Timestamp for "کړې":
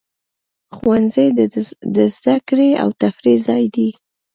2.47-2.69